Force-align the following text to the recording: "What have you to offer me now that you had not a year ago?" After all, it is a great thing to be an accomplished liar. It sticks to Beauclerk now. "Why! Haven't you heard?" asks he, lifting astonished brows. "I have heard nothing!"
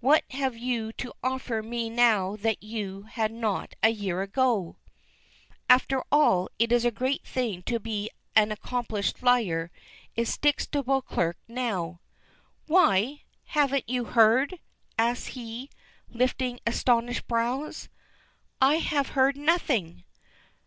"What 0.00 0.24
have 0.32 0.54
you 0.54 0.92
to 1.00 1.14
offer 1.22 1.62
me 1.62 1.88
now 1.88 2.36
that 2.36 2.62
you 2.62 3.04
had 3.04 3.32
not 3.32 3.72
a 3.82 3.88
year 3.88 4.20
ago?" 4.20 4.76
After 5.66 6.04
all, 6.12 6.50
it 6.58 6.70
is 6.70 6.84
a 6.84 6.90
great 6.90 7.24
thing 7.24 7.62
to 7.62 7.80
be 7.80 8.10
an 8.36 8.52
accomplished 8.52 9.22
liar. 9.22 9.70
It 10.14 10.26
sticks 10.28 10.66
to 10.66 10.82
Beauclerk 10.82 11.38
now. 11.48 12.02
"Why! 12.66 13.22
Haven't 13.44 13.88
you 13.88 14.04
heard?" 14.04 14.60
asks 14.98 15.28
he, 15.28 15.70
lifting 16.10 16.60
astonished 16.66 17.26
brows. 17.26 17.88
"I 18.60 18.74
have 18.74 19.08
heard 19.16 19.38
nothing!" 19.38 20.04